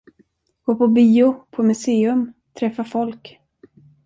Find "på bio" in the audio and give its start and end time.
0.75-1.33